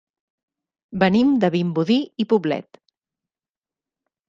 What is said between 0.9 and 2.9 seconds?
Venim de Vimbodí i Poblet.